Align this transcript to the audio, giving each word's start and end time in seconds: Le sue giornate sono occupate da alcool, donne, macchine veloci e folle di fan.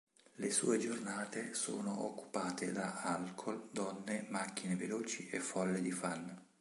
Le 0.37 0.49
sue 0.49 0.79
giornate 0.79 1.53
sono 1.53 2.05
occupate 2.05 2.71
da 2.71 3.03
alcool, 3.03 3.69
donne, 3.71 4.25
macchine 4.29 4.75
veloci 4.75 5.29
e 5.29 5.39
folle 5.39 5.79
di 5.79 5.91
fan. 5.91 6.41